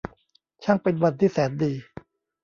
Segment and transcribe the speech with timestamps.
[0.63, 1.73] ช่างเป็นวันที่แสนดี!